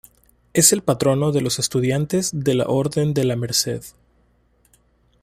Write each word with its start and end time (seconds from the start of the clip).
Es 0.53 0.73
el 0.73 0.81
patrono 0.81 1.31
de 1.31 1.41
los 1.41 1.59
estudiantes 1.59 2.31
de 2.33 2.55
la 2.55 2.65
Orden 2.65 3.13
de 3.13 3.23
la 3.23 3.35
Merced. 3.35 3.83